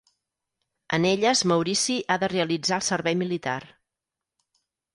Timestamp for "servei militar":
2.89-3.61